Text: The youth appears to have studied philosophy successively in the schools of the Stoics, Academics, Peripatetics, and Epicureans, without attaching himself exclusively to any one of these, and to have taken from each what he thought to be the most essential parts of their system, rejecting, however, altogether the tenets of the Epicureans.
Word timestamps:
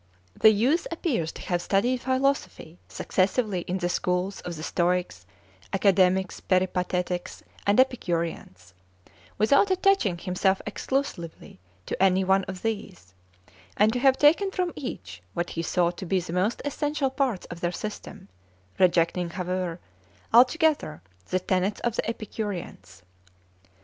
The 0.35 0.49
youth 0.49 0.87
appears 0.89 1.31
to 1.33 1.43
have 1.43 1.61
studied 1.61 2.01
philosophy 2.01 2.79
successively 2.87 3.61
in 3.67 3.77
the 3.77 3.87
schools 3.87 4.41
of 4.41 4.55
the 4.55 4.63
Stoics, 4.63 5.27
Academics, 5.73 6.39
Peripatetics, 6.39 7.43
and 7.67 7.79
Epicureans, 7.79 8.73
without 9.37 9.69
attaching 9.69 10.17
himself 10.17 10.59
exclusively 10.65 11.59
to 11.85 12.01
any 12.01 12.23
one 12.23 12.45
of 12.45 12.63
these, 12.63 13.13
and 13.77 13.93
to 13.93 13.99
have 13.99 14.17
taken 14.17 14.49
from 14.49 14.73
each 14.75 15.21
what 15.35 15.51
he 15.51 15.61
thought 15.61 15.97
to 15.97 16.07
be 16.07 16.19
the 16.19 16.33
most 16.33 16.63
essential 16.65 17.11
parts 17.11 17.45
of 17.51 17.59
their 17.61 17.71
system, 17.71 18.27
rejecting, 18.79 19.29
however, 19.29 19.79
altogether 20.33 21.03
the 21.27 21.39
tenets 21.39 21.79
of 21.81 21.95
the 21.95 22.09
Epicureans. 22.09 23.03